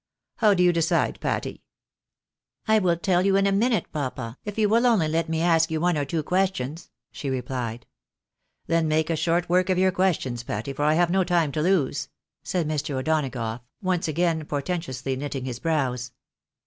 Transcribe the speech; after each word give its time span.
How 0.37 0.55
do 0.55 0.63
you 0.63 0.73
decide, 0.73 1.19
Patty?"" 1.19 1.61
I 2.67 2.79
will 2.79 2.97
tell 2.97 3.23
you 3.23 3.35
in 3.35 3.45
a 3.45 3.51
minute, 3.51 3.85
papa, 3.91 4.39
if 4.43 4.57
you 4.57 4.67
will 4.67 4.87
only 4.87 5.07
let 5.07 5.29
me 5.29 5.41
ask 5.43 5.69
you 5.69 5.79
one 5.79 5.95
or 5.95 6.05
two 6.05 6.23
questions," 6.23 6.89
she 7.11 7.29
replied." 7.29 7.85
Then 8.65 8.87
make 8.87 9.15
short 9.15 9.47
work 9.47 9.69
of 9.69 9.77
your 9.77 9.91
questions, 9.91 10.41
Patty, 10.41 10.73
for 10.73 10.85
I 10.85 10.95
have 10.95 11.11
no 11.11 11.23
time 11.23 11.51
to 11.51 11.61
lose," 11.61 12.09
said 12.41 12.67
Mr. 12.67 12.95
O'Donagough, 12.95 13.61
once 13.79 14.07
again 14.07 14.43
portentously 14.45 15.15
knitting 15.15 15.45
his 15.45 15.59
brows. 15.59 16.13